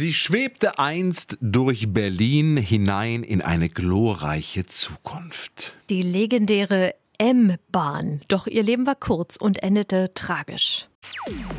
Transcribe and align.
Sie 0.00 0.14
schwebte 0.14 0.78
einst 0.78 1.38
durch 1.40 1.92
Berlin 1.92 2.56
hinein 2.56 3.24
in 3.24 3.42
eine 3.42 3.68
glorreiche 3.68 4.64
Zukunft. 4.64 5.74
Die 5.90 6.02
legendäre 6.02 6.94
M-Bahn. 7.18 8.20
Doch 8.28 8.46
ihr 8.46 8.62
Leben 8.62 8.86
war 8.86 8.94
kurz 8.94 9.34
und 9.34 9.60
endete 9.64 10.14
tragisch. 10.14 10.86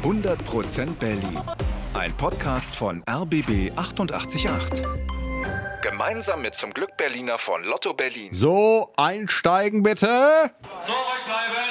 100% 0.04 0.94
Berlin. 1.02 1.41
Ein 1.94 2.15
Podcast 2.15 2.73
von 2.78 3.04
RBB 3.10 3.73
888. 3.75 4.83
Gemeinsam 5.81 6.42
mit 6.42 6.56
zum 6.56 6.71
Glück 6.71 6.96
Berliner 6.96 7.37
von 7.37 7.65
Lotto 7.65 7.94
Berlin. 7.94 8.29
So, 8.31 8.94
einsteigen 8.96 9.83
bitte. 9.83 10.53
Zurückbleiben! 10.85 11.69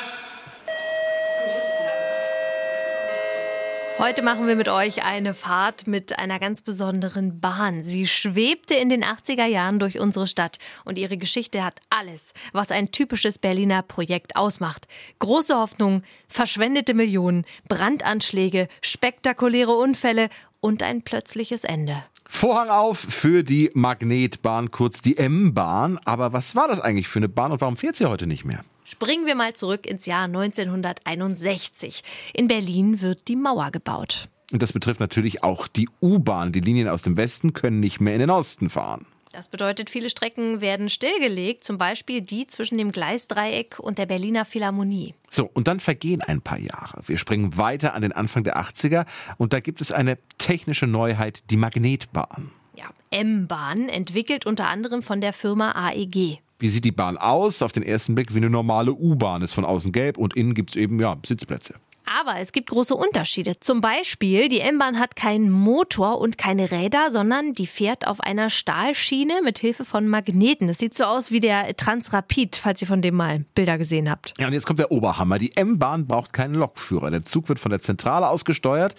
Heute 3.98 4.22
machen 4.22 4.46
wir 4.46 4.54
mit 4.54 4.68
euch 4.68 5.02
eine 5.02 5.34
Fahrt 5.34 5.88
mit 5.88 6.20
einer 6.20 6.38
ganz 6.38 6.62
besonderen 6.62 7.40
Bahn. 7.40 7.82
Sie 7.82 8.06
schwebte 8.06 8.74
in 8.74 8.88
den 8.88 9.02
80er 9.02 9.44
Jahren 9.44 9.80
durch 9.80 9.98
unsere 9.98 10.28
Stadt 10.28 10.58
und 10.84 10.98
ihre 10.98 11.16
Geschichte 11.16 11.64
hat 11.64 11.80
alles, 11.90 12.32
was 12.52 12.70
ein 12.70 12.92
typisches 12.92 13.38
Berliner 13.38 13.82
Projekt 13.82 14.36
ausmacht. 14.36 14.86
Große 15.18 15.56
Hoffnung, 15.56 16.04
verschwendete 16.28 16.94
Millionen, 16.94 17.44
Brandanschläge, 17.66 18.68
spektakuläre 18.82 19.72
Unfälle 19.72 20.28
und 20.60 20.84
ein 20.84 21.02
plötzliches 21.02 21.64
Ende. 21.64 22.04
Vorhang 22.24 22.68
auf 22.70 23.00
für 23.00 23.42
die 23.42 23.72
Magnetbahn, 23.74 24.70
kurz 24.70 25.02
die 25.02 25.16
M-Bahn. 25.16 25.98
Aber 26.04 26.32
was 26.32 26.54
war 26.54 26.68
das 26.68 26.80
eigentlich 26.80 27.08
für 27.08 27.18
eine 27.18 27.28
Bahn 27.28 27.50
und 27.50 27.60
warum 27.60 27.76
fährt 27.76 27.96
sie 27.96 28.06
heute 28.06 28.28
nicht 28.28 28.44
mehr? 28.44 28.62
Springen 28.90 29.26
wir 29.26 29.34
mal 29.34 29.52
zurück 29.52 29.84
ins 29.84 30.06
Jahr 30.06 30.24
1961. 30.24 32.02
In 32.32 32.48
Berlin 32.48 33.02
wird 33.02 33.28
die 33.28 33.36
Mauer 33.36 33.70
gebaut. 33.70 34.30
Und 34.50 34.62
das 34.62 34.72
betrifft 34.72 34.98
natürlich 34.98 35.44
auch 35.44 35.68
die 35.68 35.90
U-Bahn. 36.00 36.52
Die 36.52 36.60
Linien 36.60 36.88
aus 36.88 37.02
dem 37.02 37.18
Westen 37.18 37.52
können 37.52 37.80
nicht 37.80 38.00
mehr 38.00 38.14
in 38.14 38.20
den 38.20 38.30
Osten 38.30 38.70
fahren. 38.70 39.04
Das 39.30 39.48
bedeutet, 39.48 39.90
viele 39.90 40.08
Strecken 40.08 40.62
werden 40.62 40.88
stillgelegt, 40.88 41.64
zum 41.64 41.76
Beispiel 41.76 42.22
die 42.22 42.46
zwischen 42.46 42.78
dem 42.78 42.90
Gleisdreieck 42.90 43.78
und 43.78 43.98
der 43.98 44.06
Berliner 44.06 44.46
Philharmonie. 44.46 45.14
So, 45.28 45.50
und 45.52 45.68
dann 45.68 45.80
vergehen 45.80 46.22
ein 46.22 46.40
paar 46.40 46.58
Jahre. 46.58 47.02
Wir 47.04 47.18
springen 47.18 47.58
weiter 47.58 47.92
an 47.92 48.00
den 48.00 48.12
Anfang 48.12 48.42
der 48.42 48.58
80er 48.58 49.04
und 49.36 49.52
da 49.52 49.60
gibt 49.60 49.82
es 49.82 49.92
eine 49.92 50.16
technische 50.38 50.86
Neuheit, 50.86 51.42
die 51.50 51.58
Magnetbahn. 51.58 52.52
Ja, 52.74 52.86
M-Bahn, 53.10 53.90
entwickelt 53.90 54.46
unter 54.46 54.68
anderem 54.68 55.02
von 55.02 55.20
der 55.20 55.34
Firma 55.34 55.72
AEG. 55.72 56.40
Wie 56.60 56.68
sieht 56.68 56.84
die 56.84 56.92
Bahn 56.92 57.16
aus? 57.16 57.62
Auf 57.62 57.72
den 57.72 57.84
ersten 57.84 58.16
Blick 58.16 58.34
wie 58.34 58.38
eine 58.38 58.50
normale 58.50 58.92
U-Bahn. 58.92 59.42
Ist 59.42 59.52
von 59.52 59.64
außen 59.64 59.92
gelb 59.92 60.18
und 60.18 60.34
innen 60.34 60.54
gibt 60.54 60.70
es 60.70 60.76
eben 60.76 60.98
ja, 60.98 61.16
Sitzplätze. 61.24 61.74
Aber 62.08 62.38
es 62.38 62.52
gibt 62.52 62.70
große 62.70 62.94
Unterschiede. 62.94 63.60
Zum 63.60 63.80
Beispiel, 63.80 64.48
die 64.48 64.60
M-Bahn 64.60 64.98
hat 64.98 65.14
keinen 65.14 65.50
Motor 65.50 66.18
und 66.20 66.38
keine 66.38 66.70
Räder, 66.70 67.10
sondern 67.10 67.52
die 67.52 67.66
fährt 67.66 68.06
auf 68.06 68.20
einer 68.20 68.48
Stahlschiene 68.48 69.40
mit 69.44 69.58
Hilfe 69.58 69.84
von 69.84 70.08
Magneten. 70.08 70.68
Das 70.68 70.78
sieht 70.78 70.96
so 70.96 71.04
aus 71.04 71.30
wie 71.30 71.40
der 71.40 71.76
Transrapid, 71.76 72.56
falls 72.56 72.80
ihr 72.80 72.88
von 72.88 73.02
dem 73.02 73.14
mal 73.14 73.44
Bilder 73.54 73.76
gesehen 73.76 74.10
habt. 74.10 74.32
Ja, 74.38 74.46
und 74.46 74.54
jetzt 74.54 74.66
kommt 74.66 74.78
der 74.78 74.90
Oberhammer. 74.90 75.38
Die 75.38 75.54
M-Bahn 75.54 76.06
braucht 76.06 76.32
keinen 76.32 76.54
Lokführer. 76.54 77.10
Der 77.10 77.24
Zug 77.24 77.48
wird 77.50 77.58
von 77.58 77.70
der 77.70 77.80
Zentrale 77.80 78.28
aus 78.28 78.44
gesteuert. 78.44 78.94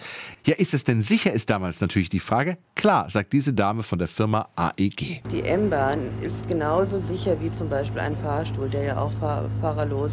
Ja, 0.46 0.54
ist 0.54 0.72
es 0.72 0.84
denn 0.84 1.02
sicher, 1.02 1.32
ist 1.32 1.50
damals 1.50 1.80
natürlich 1.80 2.10
die 2.10 2.20
Frage. 2.20 2.58
Klar, 2.76 3.10
sagt 3.10 3.32
diese 3.32 3.52
Dame 3.52 3.82
von 3.82 3.98
der 3.98 4.08
Firma 4.08 4.48
AEG. 4.54 5.22
Die 5.32 5.42
M-Bahn 5.42 6.10
ist 6.22 6.46
genauso 6.46 7.00
sicher 7.00 7.40
wie 7.40 7.50
zum 7.50 7.68
Beispiel 7.68 8.00
ein 8.00 8.16
Fahrstuhl, 8.16 8.68
der 8.68 8.84
ja 8.84 8.98
auch 8.98 9.12
fahr 9.12 9.50
fahrerlos, 9.60 10.12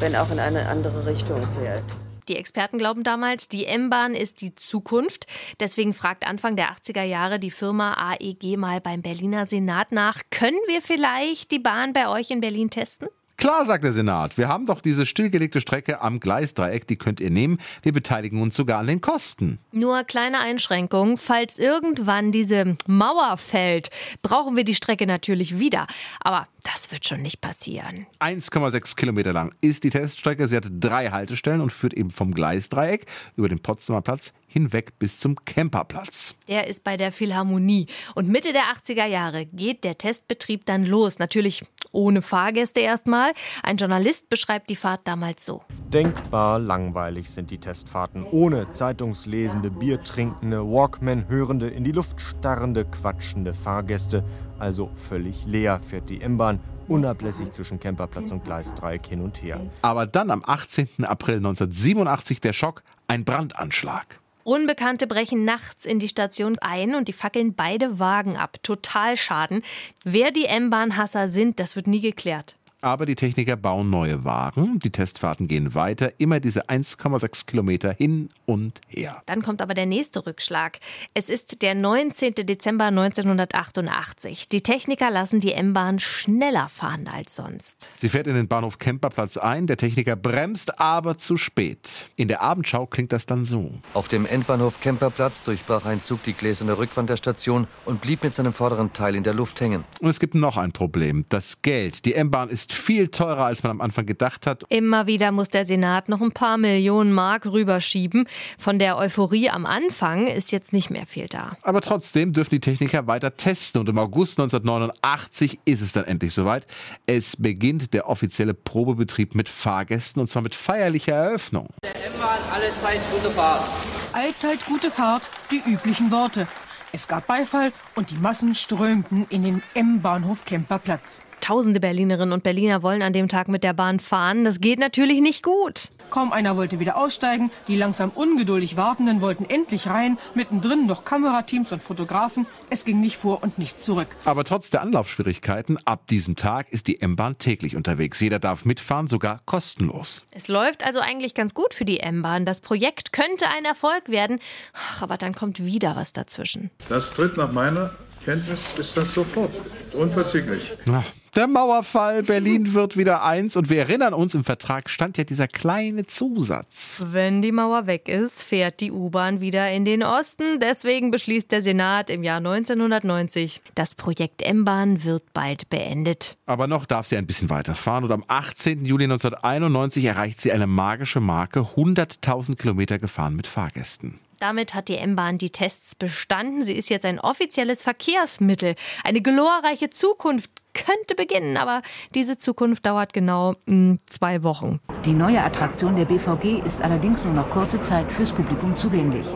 wenn 0.00 0.16
auch 0.16 0.30
in 0.30 0.38
eine 0.38 0.66
andere 0.68 1.06
Richtung 1.06 1.42
fährt. 1.58 1.84
Die 2.28 2.36
Experten 2.36 2.78
glauben 2.78 3.04
damals, 3.04 3.48
die 3.48 3.66
M-Bahn 3.66 4.14
ist 4.14 4.40
die 4.40 4.54
Zukunft. 4.54 5.26
Deswegen 5.60 5.94
fragt 5.94 6.26
Anfang 6.26 6.56
der 6.56 6.72
80er 6.72 7.04
Jahre 7.04 7.38
die 7.38 7.50
Firma 7.50 7.94
AEG 7.94 8.56
mal 8.56 8.80
beim 8.80 9.02
Berliner 9.02 9.46
Senat 9.46 9.92
nach, 9.92 10.22
können 10.30 10.58
wir 10.66 10.82
vielleicht 10.82 11.52
die 11.52 11.58
Bahn 11.58 11.92
bei 11.92 12.08
euch 12.08 12.30
in 12.30 12.40
Berlin 12.40 12.70
testen? 12.70 13.08
Klar, 13.38 13.66
sagt 13.66 13.84
der 13.84 13.92
Senat. 13.92 14.38
Wir 14.38 14.48
haben 14.48 14.64
doch 14.64 14.80
diese 14.80 15.04
stillgelegte 15.04 15.60
Strecke 15.60 16.00
am 16.00 16.20
Gleisdreieck, 16.20 16.86
die 16.86 16.96
könnt 16.96 17.20
ihr 17.20 17.30
nehmen. 17.30 17.58
Wir 17.82 17.92
beteiligen 17.92 18.40
uns 18.40 18.56
sogar 18.56 18.78
an 18.78 18.86
den 18.86 19.02
Kosten. 19.02 19.58
Nur 19.72 20.04
kleine 20.04 20.40
Einschränkung. 20.40 21.18
Falls 21.18 21.58
irgendwann 21.58 22.32
diese 22.32 22.76
Mauer 22.86 23.36
fällt, 23.36 23.90
brauchen 24.22 24.56
wir 24.56 24.64
die 24.64 24.74
Strecke 24.74 25.06
natürlich 25.06 25.58
wieder. 25.58 25.86
Aber 26.20 26.48
das 26.64 26.90
wird 26.90 27.06
schon 27.06 27.22
nicht 27.22 27.40
passieren. 27.42 28.06
1,6 28.20 28.96
Kilometer 28.96 29.32
lang 29.34 29.54
ist 29.60 29.84
die 29.84 29.90
Teststrecke. 29.90 30.48
Sie 30.48 30.56
hat 30.56 30.68
drei 30.70 31.10
Haltestellen 31.10 31.60
und 31.60 31.72
führt 31.72 31.94
eben 31.94 32.10
vom 32.10 32.32
Gleisdreieck 32.32 33.04
über 33.36 33.48
den 33.48 33.60
Potsdamer 33.60 34.00
Platz 34.00 34.32
hinweg 34.48 34.98
bis 34.98 35.18
zum 35.18 35.36
Camperplatz. 35.44 36.34
Der 36.48 36.66
ist 36.66 36.82
bei 36.82 36.96
der 36.96 37.12
Philharmonie. 37.12 37.86
Und 38.14 38.28
Mitte 38.28 38.54
der 38.54 38.62
80er 38.62 39.04
Jahre 39.04 39.44
geht 39.44 39.84
der 39.84 39.98
Testbetrieb 39.98 40.64
dann 40.64 40.86
los. 40.86 41.18
Natürlich 41.18 41.62
ohne 41.96 42.22
Fahrgäste 42.22 42.80
erstmal. 42.80 43.32
Ein 43.62 43.78
Journalist 43.78 44.28
beschreibt 44.28 44.70
die 44.70 44.76
Fahrt 44.76 45.00
damals 45.04 45.44
so. 45.44 45.62
Denkbar 45.92 46.58
langweilig 46.58 47.30
sind 47.30 47.50
die 47.50 47.58
Testfahrten. 47.58 48.24
Ohne 48.30 48.70
zeitungslesende, 48.70 49.70
Biertrinkende, 49.70 50.60
Walkman-hörende, 50.60 51.68
in 51.68 51.84
die 51.84 51.92
Luft 51.92 52.20
starrende, 52.20 52.84
quatschende 52.84 53.54
Fahrgäste. 53.54 54.22
Also 54.58 54.90
völlig 54.94 55.46
leer 55.46 55.80
fährt 55.80 56.10
die 56.10 56.20
M-Bahn 56.20 56.60
unablässig 56.88 57.50
zwischen 57.52 57.80
Camperplatz 57.80 58.30
und 58.30 58.44
Gleisdreieck 58.44 59.06
hin 59.06 59.20
und 59.20 59.42
her. 59.42 59.60
Aber 59.82 60.06
dann 60.06 60.30
am 60.30 60.42
18. 60.44 60.88
April 61.04 61.36
1987 61.36 62.40
der 62.40 62.52
Schock, 62.52 62.82
ein 63.08 63.24
Brandanschlag. 63.24 64.20
Unbekannte 64.46 65.08
brechen 65.08 65.44
nachts 65.44 65.84
in 65.84 65.98
die 65.98 66.06
Station 66.06 66.56
ein 66.60 66.94
und 66.94 67.08
die 67.08 67.12
fackeln 67.12 67.54
beide 67.54 67.98
Wagen 67.98 68.36
ab. 68.36 68.62
Total 68.62 69.16
Schaden. 69.16 69.64
Wer 70.04 70.30
die 70.30 70.44
M-Bahn-Hasser 70.44 71.26
sind, 71.26 71.58
das 71.58 71.74
wird 71.74 71.88
nie 71.88 71.98
geklärt. 72.00 72.54
Aber 72.82 73.06
die 73.06 73.14
Techniker 73.14 73.56
bauen 73.56 73.90
neue 73.90 74.24
Wagen. 74.24 74.78
Die 74.80 74.90
Testfahrten 74.90 75.48
gehen 75.48 75.74
weiter. 75.74 76.12
Immer 76.18 76.40
diese 76.40 76.68
1,6 76.68 77.46
Kilometer 77.46 77.92
hin 77.92 78.28
und 78.44 78.80
her. 78.88 79.22
Dann 79.26 79.42
kommt 79.42 79.62
aber 79.62 79.74
der 79.74 79.86
nächste 79.86 80.26
Rückschlag. 80.26 80.78
Es 81.14 81.30
ist 81.30 81.62
der 81.62 81.74
19. 81.74 82.34
Dezember 82.34 82.86
1988. 82.86 84.48
Die 84.48 84.60
Techniker 84.60 85.10
lassen 85.10 85.40
die 85.40 85.52
M-Bahn 85.52 85.98
schneller 85.98 86.68
fahren 86.68 87.08
als 87.08 87.34
sonst. 87.36 87.88
Sie 87.98 88.10
fährt 88.10 88.26
in 88.26 88.34
den 88.34 88.46
Bahnhof 88.46 88.78
Kemperplatz 88.78 89.38
ein. 89.38 89.66
Der 89.66 89.78
Techniker 89.78 90.14
bremst, 90.14 90.78
aber 90.78 91.16
zu 91.16 91.36
spät. 91.36 92.10
In 92.16 92.28
der 92.28 92.42
Abendschau 92.42 92.86
klingt 92.86 93.12
das 93.12 93.24
dann 93.24 93.44
so. 93.44 93.72
Auf 93.94 94.08
dem 94.08 94.26
Endbahnhof 94.26 94.80
Kemperplatz 94.80 95.42
durchbrach 95.42 95.86
ein 95.86 96.02
Zug 96.02 96.22
die 96.24 96.34
gläserne 96.34 96.76
Rückwand 96.76 97.08
der 97.08 97.16
Station 97.16 97.66
und 97.86 98.02
blieb 98.02 98.22
mit 98.22 98.34
seinem 98.34 98.52
vorderen 98.52 98.92
Teil 98.92 99.14
in 99.14 99.22
der 99.22 99.34
Luft 99.34 99.60
hängen. 99.60 99.84
Und 100.00 100.10
es 100.10 100.20
gibt 100.20 100.34
noch 100.34 100.56
ein 100.56 100.72
Problem. 100.72 101.24
Das 101.30 101.62
Geld. 101.62 102.04
Die 102.04 102.14
M-Bahn 102.14 102.50
ist 102.50 102.65
viel 102.72 103.08
teurer, 103.08 103.46
als 103.46 103.62
man 103.62 103.70
am 103.70 103.80
Anfang 103.80 104.06
gedacht 104.06 104.46
hat. 104.46 104.64
Immer 104.68 105.06
wieder 105.06 105.32
muss 105.32 105.48
der 105.48 105.66
Senat 105.66 106.08
noch 106.08 106.20
ein 106.20 106.32
paar 106.32 106.58
Millionen 106.58 107.12
Mark 107.12 107.46
rüberschieben. 107.46 108.28
Von 108.58 108.78
der 108.78 108.98
Euphorie 108.98 109.50
am 109.50 109.66
Anfang 109.66 110.26
ist 110.26 110.52
jetzt 110.52 110.72
nicht 110.72 110.90
mehr 110.90 111.06
viel 111.06 111.26
da. 111.26 111.56
Aber 111.62 111.80
trotzdem 111.80 112.32
dürfen 112.32 112.50
die 112.50 112.60
Techniker 112.60 113.06
weiter 113.06 113.36
testen. 113.36 113.80
Und 113.80 113.88
im 113.88 113.98
August 113.98 114.38
1989 114.38 115.60
ist 115.64 115.80
es 115.80 115.92
dann 115.92 116.04
endlich 116.04 116.34
soweit. 116.34 116.66
Es 117.06 117.36
beginnt 117.36 117.94
der 117.94 118.08
offizielle 118.08 118.54
Probebetrieb 118.54 119.34
mit 119.34 119.48
Fahrgästen 119.48 120.20
und 120.20 120.28
zwar 120.28 120.42
mit 120.42 120.54
feierlicher 120.54 121.14
Eröffnung. 121.14 121.68
Der 121.82 121.94
M-Bahn 122.06 122.38
allezeit 122.52 123.00
gute 123.10 123.30
Fahrt. 123.30 123.68
Allzeit 124.12 124.64
gute 124.66 124.90
Fahrt, 124.90 125.30
die 125.50 125.62
üblichen 125.70 126.10
Worte. 126.10 126.46
Es 126.92 127.08
gab 127.08 127.26
Beifall 127.26 127.72
und 127.94 128.10
die 128.10 128.16
Massen 128.16 128.54
strömten 128.54 129.26
in 129.28 129.42
den 129.42 129.62
M-Bahnhof 129.74 130.44
Kemperplatz. 130.44 131.20
Tausende 131.46 131.78
Berlinerinnen 131.78 132.32
und 132.32 132.42
Berliner 132.42 132.82
wollen 132.82 133.02
an 133.02 133.12
dem 133.12 133.28
Tag 133.28 133.46
mit 133.46 133.62
der 133.62 133.72
Bahn 133.72 134.00
fahren. 134.00 134.42
Das 134.42 134.58
geht 134.58 134.80
natürlich 134.80 135.20
nicht 135.20 135.44
gut. 135.44 135.92
Kaum 136.10 136.32
einer 136.32 136.56
wollte 136.56 136.80
wieder 136.80 136.96
aussteigen. 136.96 137.52
Die 137.68 137.76
langsam 137.76 138.10
ungeduldig 138.10 138.76
Wartenden 138.76 139.20
wollten 139.20 139.44
endlich 139.44 139.86
rein. 139.86 140.18
Mittendrin 140.34 140.86
noch 140.86 141.04
Kamerateams 141.04 141.70
und 141.70 141.84
Fotografen. 141.84 142.46
Es 142.68 142.84
ging 142.84 143.00
nicht 143.00 143.16
vor 143.16 143.44
und 143.44 143.60
nicht 143.60 143.80
zurück. 143.80 144.08
Aber 144.24 144.42
trotz 144.42 144.70
der 144.70 144.82
Anlaufschwierigkeiten, 144.82 145.78
ab 145.84 146.08
diesem 146.08 146.34
Tag 146.34 146.68
ist 146.72 146.88
die 146.88 147.00
M-Bahn 147.00 147.38
täglich 147.38 147.76
unterwegs. 147.76 148.18
Jeder 148.18 148.40
darf 148.40 148.64
mitfahren, 148.64 149.06
sogar 149.06 149.40
kostenlos. 149.46 150.24
Es 150.32 150.48
läuft 150.48 150.84
also 150.84 150.98
eigentlich 150.98 151.34
ganz 151.34 151.54
gut 151.54 151.74
für 151.74 151.84
die 151.84 152.00
M-Bahn. 152.00 152.44
Das 152.44 152.58
Projekt 152.58 153.12
könnte 153.12 153.46
ein 153.56 153.64
Erfolg 153.64 154.08
werden. 154.08 154.40
Ach, 154.72 155.02
aber 155.02 155.16
dann 155.16 155.36
kommt 155.36 155.64
wieder 155.64 155.94
was 155.94 156.12
dazwischen. 156.12 156.72
Das 156.88 157.12
tritt 157.12 157.36
nach 157.36 157.52
meiner 157.52 157.94
Kenntnis 158.26 158.74
ist 158.76 158.96
das 158.96 159.14
sofort. 159.14 159.52
Unverzüglich. 159.92 160.76
Ach, 160.90 161.04
der 161.36 161.46
Mauerfall, 161.46 162.24
Berlin 162.24 162.74
wird 162.74 162.96
wieder 162.96 163.22
eins. 163.22 163.56
Und 163.56 163.70
wir 163.70 163.78
erinnern 163.78 164.12
uns, 164.12 164.34
im 164.34 164.42
Vertrag 164.42 164.90
stand 164.90 165.16
ja 165.16 165.22
dieser 165.22 165.46
kleine 165.46 166.06
Zusatz. 166.06 167.04
Wenn 167.12 167.40
die 167.40 167.52
Mauer 167.52 167.86
weg 167.86 168.08
ist, 168.08 168.42
fährt 168.42 168.80
die 168.80 168.90
U-Bahn 168.90 169.40
wieder 169.40 169.70
in 169.70 169.84
den 169.84 170.02
Osten. 170.02 170.58
Deswegen 170.58 171.12
beschließt 171.12 171.52
der 171.52 171.62
Senat 171.62 172.10
im 172.10 172.24
Jahr 172.24 172.38
1990, 172.38 173.60
das 173.76 173.94
Projekt 173.94 174.42
M-Bahn 174.42 175.04
wird 175.04 175.32
bald 175.32 175.70
beendet. 175.70 176.36
Aber 176.46 176.66
noch 176.66 176.84
darf 176.84 177.06
sie 177.06 177.16
ein 177.16 177.28
bisschen 177.28 177.48
weiterfahren. 177.48 178.02
Und 178.02 178.10
am 178.10 178.24
18. 178.26 178.84
Juli 178.84 179.04
1991 179.04 180.04
erreicht 180.04 180.40
sie 180.40 180.50
eine 180.50 180.66
magische 180.66 181.20
Marke, 181.20 181.60
100.000 181.60 182.56
Kilometer 182.56 182.98
gefahren 182.98 183.36
mit 183.36 183.46
Fahrgästen. 183.46 184.18
Damit 184.38 184.74
hat 184.74 184.88
die 184.88 184.96
M-Bahn 184.96 185.38
die 185.38 185.50
Tests 185.50 185.94
bestanden. 185.94 186.64
Sie 186.64 186.74
ist 186.74 186.90
jetzt 186.90 187.04
ein 187.04 187.20
offizielles 187.20 187.82
Verkehrsmittel. 187.82 188.74
Eine 189.04 189.20
glorreiche 189.20 189.90
Zukunft 189.90 190.50
könnte 190.74 191.14
beginnen, 191.14 191.56
aber 191.56 191.82
diese 192.14 192.36
Zukunft 192.36 192.84
dauert 192.84 193.12
genau 193.12 193.52
mh, 193.52 193.56
hm, 193.66 193.98
zwei 194.06 194.42
Wochen. 194.42 194.80
Die 195.04 195.12
neue 195.12 195.42
Attraktion 195.42 195.96
der 195.96 196.04
BVG 196.04 196.64
ist 196.66 196.82
allerdings 196.82 197.24
nur 197.24 197.32
noch 197.32 197.48
kurze 197.50 197.80
Zeit 197.80 198.12
fürs 198.12 198.32
Publikum 198.32 198.76
zugänglich. 198.76 199.26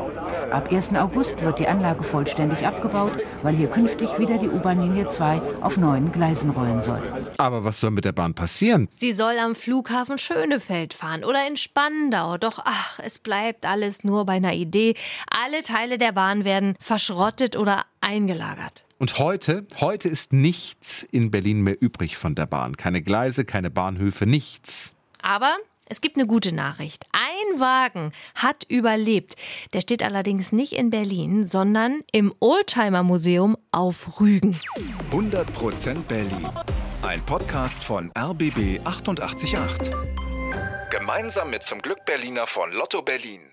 Ab 0.50 0.73
1. 0.73 0.94
August 0.94 1.41
wird 1.43 1.61
die 1.61 1.69
Anlage 1.69 2.02
vollständig 2.02 2.67
abgebaut, 2.67 3.12
weil 3.43 3.55
hier 3.55 3.69
künftig 3.69 4.19
wieder 4.19 4.37
die 4.37 4.49
U-Bahn-Linie 4.49 5.06
2 5.06 5.41
auf 5.61 5.76
neuen 5.76 6.11
Gleisen 6.11 6.50
rollen 6.50 6.82
soll. 6.82 7.00
Aber 7.38 7.62
was 7.62 7.81
soll 7.81 7.93
mit 7.93 8.05
der 8.05 8.12
Bahn 8.12 8.35
passieren? 8.35 8.88
Sie 8.97 9.12
soll 9.12 9.38
am 9.38 9.55
Flughafen 9.55 10.19
Schönefeld 10.19 10.93
fahren 10.93 11.25
oder 11.25 11.47
in 11.47 11.56
Spandau. 11.56 12.37
Doch 12.37 12.58
ach, 12.64 12.99
es 13.05 13.20
bleibt 13.20 13.64
alles 13.64 14.02
nur 14.02 14.26
bei 14.26 14.35
einer 14.35 14.55
Idee. 14.55 14.94
Alle 15.31 15.62
Teile 15.62 15.99
der 15.99 16.12
Bahn 16.12 16.44
werden 16.44 16.75
verschrottet 16.81 17.56
oder 17.56 17.85
eingelagert. 18.00 18.85
Und 18.99 19.19
heute, 19.19 19.67
heute 19.81 20.08
ist 20.08 20.32
nichts 20.32 21.05
in 21.05 21.31
Berlin 21.31 21.62
mehr 21.62 21.81
übrig 21.81 22.17
von 22.17 22.35
der 22.35 22.46
Bahn. 22.46 22.76
Keine 22.76 23.03
Gleise, 23.03 23.44
keine 23.44 23.70
Bahnhöfe, 23.70 24.26
nichts. 24.26 24.94
Aber 25.23 25.55
es 25.90 26.00
gibt 26.00 26.16
eine 26.16 26.26
gute 26.26 26.54
Nachricht. 26.54 27.04
Ein 27.12 27.60
Wagen 27.60 28.12
hat 28.37 28.64
überlebt. 28.69 29.34
Der 29.72 29.81
steht 29.81 30.02
allerdings 30.02 30.52
nicht 30.52 30.72
in 30.72 30.90
Berlin, 30.90 31.46
sondern 31.46 32.00
im 32.12 32.32
Oldtimer 32.38 33.02
Museum 33.02 33.56
auf 33.72 34.20
Rügen. 34.20 34.56
100% 35.10 36.02
Berlin. 36.04 36.48
Ein 37.02 37.25
Podcast 37.26 37.82
von 37.82 38.12
RBB 38.16 38.81
888. 38.84 39.92
Gemeinsam 40.90 41.50
mit 41.50 41.64
zum 41.64 41.81
Glück 41.81 42.04
Berliner 42.04 42.46
von 42.46 42.70
Lotto 42.72 43.02
Berlin. 43.02 43.50